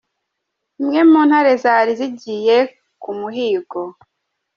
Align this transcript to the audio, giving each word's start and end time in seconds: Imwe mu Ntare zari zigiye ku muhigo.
Imwe 0.81 0.99
mu 1.09 1.19
Ntare 1.27 1.53
zari 1.63 1.91
zigiye 1.99 2.57
ku 3.01 3.09
muhigo. 3.19 3.81